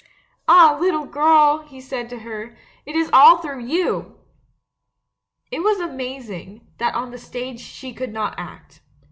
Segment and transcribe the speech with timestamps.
[0.47, 2.57] "Ah, little girl," he said to her,
[2.87, 4.17] "it is all through you!"'
[5.51, 8.81] "It was amazing, that on the stage she could not act.